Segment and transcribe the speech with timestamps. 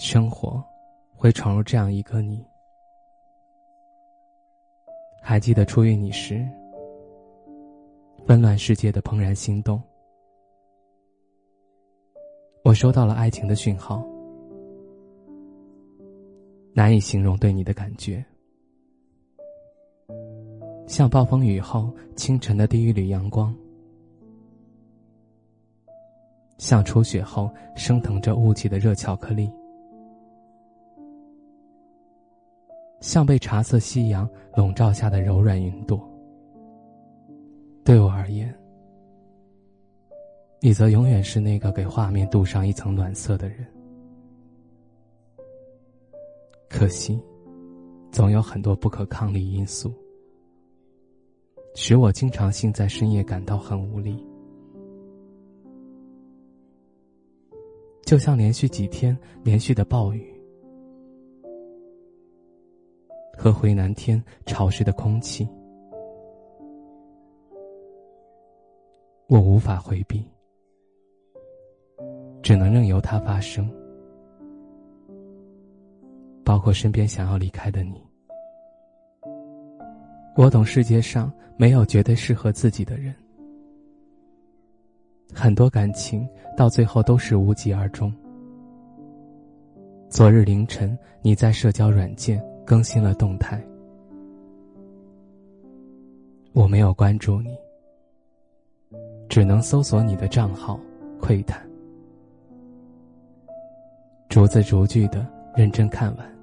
[0.00, 0.64] 生活
[1.14, 2.42] 会闯入这样一个你。
[5.20, 6.42] 还记得初遇你时，
[8.26, 9.80] 纷乱世界的怦然心动。
[12.64, 14.02] 我收到了爱情的讯号，
[16.72, 18.24] 难以形容对你的感觉，
[20.86, 23.54] 像暴风雨后清晨的第一缕阳光，
[26.56, 29.52] 像初雪后升腾着雾气的热巧克力。
[33.00, 36.00] 像被茶色夕阳笼罩下的柔软云朵。
[37.82, 38.54] 对我而言，
[40.60, 43.66] 你则永远是那个给画面镀上一层暖色的人。
[46.68, 47.20] 可惜，
[48.12, 49.92] 总有很多不可抗力因素，
[51.74, 54.24] 使我经常性在深夜感到很无力。
[58.02, 60.39] 就像连续几天连续的暴雨。
[63.42, 65.48] 和回南天潮湿的空气，
[69.28, 70.22] 我无法回避，
[72.42, 73.66] 只能任由它发生。
[76.44, 78.06] 包括身边想要离开的你，
[80.36, 83.14] 我懂世界上没有绝对适合自己的人，
[85.32, 86.28] 很多感情
[86.58, 88.12] 到最后都是无疾而终。
[90.10, 92.38] 昨日凌晨，你在社交软件。
[92.70, 93.60] 更新了动态，
[96.52, 97.58] 我没有关注你，
[99.28, 100.78] 只能搜索你的账号，
[101.18, 101.68] 窥探，
[104.28, 105.26] 逐字逐句的
[105.56, 106.38] 认真看完。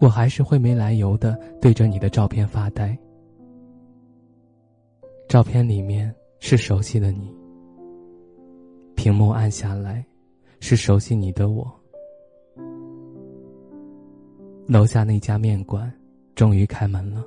[0.00, 2.98] 我还是会没来由的对着你的照片发呆，
[5.28, 7.32] 照片里面是熟悉的你，
[8.96, 10.04] 屏幕按下来，
[10.58, 11.79] 是熟悉你的我。
[14.70, 15.92] 楼下那家面馆
[16.36, 17.24] 终于开门了。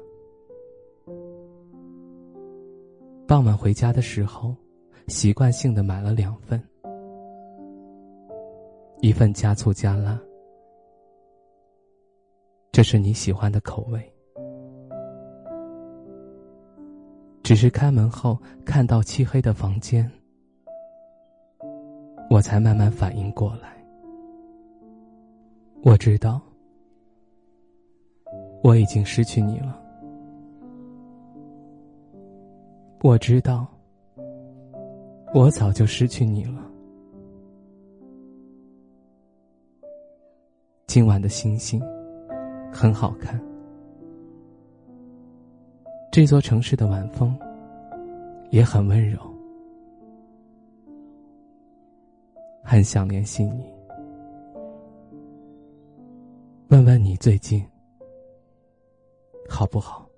[3.27, 4.55] 傍晚回家的时候，
[5.09, 6.57] 习惯性的买了两份，
[9.01, 10.17] 一份加醋加辣，
[12.71, 14.01] 这是你喜欢的口味。
[17.43, 20.09] 只是开门后看到漆黑的房间，
[22.29, 23.85] 我才慢慢反应过来。
[25.83, 26.41] 我知道。
[28.63, 29.78] 我已经失去你了，
[33.01, 33.68] 我知道，
[35.34, 36.63] 我早就失去你了。
[40.88, 41.81] 今晚的星星
[42.72, 43.38] 很好看，
[46.09, 47.38] 这座城市的晚风
[48.50, 49.19] 也很温柔，
[52.63, 53.66] 很想联系你，
[56.69, 57.62] 问问你最近。
[59.53, 60.09] 好不好？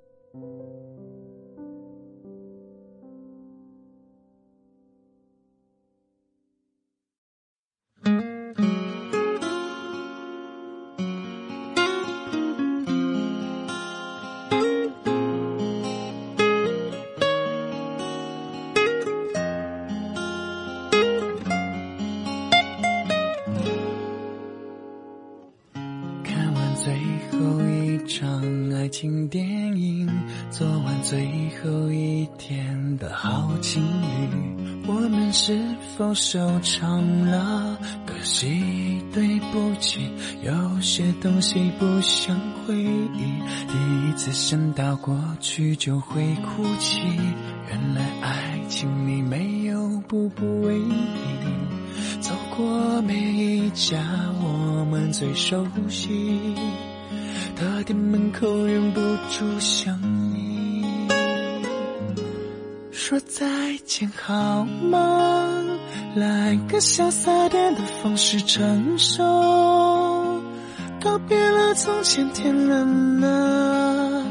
[29.30, 30.10] 电影，
[30.50, 31.28] 昨晚最
[31.62, 35.60] 后一天的好情侣，我们是
[35.98, 37.78] 否收场了？
[38.06, 40.10] 可惜，对不起，
[40.44, 43.42] 有些东西不想回忆。
[43.68, 47.02] 第一次想到过去就会哭泣，
[47.70, 50.90] 原来爱情里没有步步为营。
[52.22, 53.98] 走过每一家，
[54.42, 56.56] 我们最熟悉。
[57.56, 59.00] 大店门口忍不
[59.30, 59.98] 住想
[60.34, 60.86] 你，
[62.92, 63.46] 说再
[63.86, 65.64] 见好吗？
[66.16, 69.24] 来个潇洒点的方式承受，
[71.02, 74.26] 告别了从前天冷了，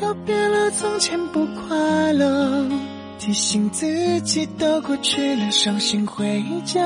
[0.00, 2.68] 告别了从前不快乐。
[3.18, 6.80] 提醒自己都过去了，伤心回家。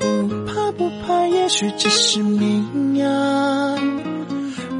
[0.00, 3.08] 不怕不怕，也许只是命呀。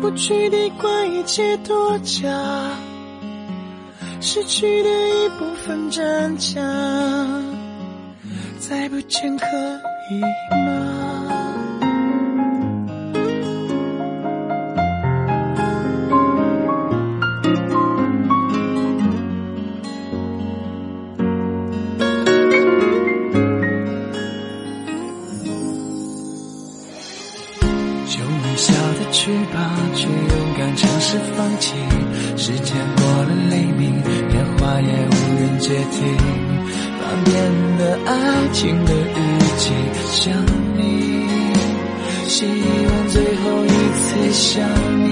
[0.02, 2.28] 不去的怪一切多假，
[4.20, 6.60] 失去的一部分真假，
[8.58, 9.46] 再不见可
[10.10, 10.20] 以
[10.66, 11.21] 吗？
[31.62, 31.70] 试放弃。
[32.36, 35.98] 时间过了黎明，电话也无人接听。
[36.98, 37.32] 翻遍
[37.78, 38.10] 了爱
[38.52, 39.16] 情的日
[39.58, 39.64] 记，
[40.10, 40.34] 想
[40.76, 40.80] 你，
[42.28, 44.42] 希望最后一次想
[45.04, 45.06] 你。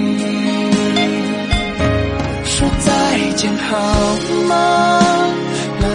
[2.43, 2.89] 说再
[3.35, 3.69] 见好
[4.47, 4.53] 吗？
[5.79, 5.85] 来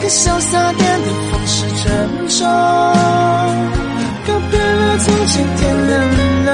[0.00, 1.84] 个潇洒点的方式承
[2.28, 2.44] 受。
[4.26, 5.92] 告别了从前天冷，
[6.46, 6.50] 了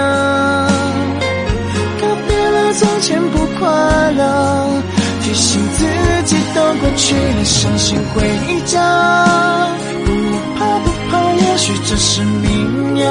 [2.83, 3.69] 从前不快
[4.13, 4.83] 乐，
[5.23, 5.85] 提醒自
[6.25, 8.23] 己都过去了，伤心回
[8.65, 9.69] 家。
[10.05, 10.11] 不
[10.57, 13.07] 怕不怕，也许这是命呀。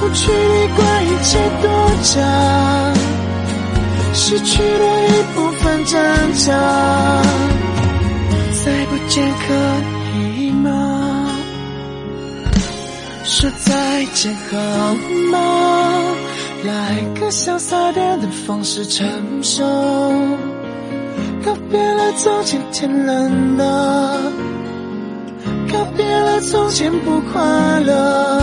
[0.00, 1.70] 不去理会一切多
[2.02, 2.20] 假，
[4.12, 6.52] 失去了一部分真假，
[8.64, 9.54] 再不见可
[10.18, 11.30] 以吗？
[13.24, 14.56] 说再见好
[15.30, 15.38] 吗？
[16.64, 19.06] 来个潇洒点的方式承
[19.42, 19.62] 受。
[21.44, 24.32] 告别了从前天冷了，
[25.70, 27.42] 告别了从前不快
[27.80, 28.40] 乐，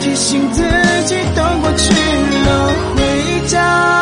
[0.00, 0.62] 提醒自
[1.06, 1.92] 己都过去
[2.46, 3.93] 了，回家。